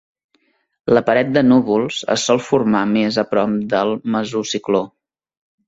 [0.97, 4.85] La paret de núvols es sol formar més a prop del mesocicló.